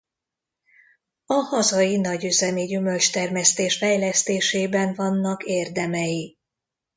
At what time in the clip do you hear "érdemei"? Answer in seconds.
5.43-6.37